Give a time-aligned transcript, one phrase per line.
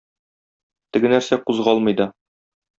[0.97, 2.11] Теге нәрсә кузгалмый да.